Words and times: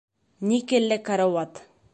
—Никелле 0.51 0.97
карауат. 1.11 1.53